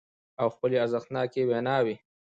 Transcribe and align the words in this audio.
او 0.41 0.47
خپلې 0.55 0.77
ارزښتناکې 0.83 1.41
ويناوې 1.49 1.95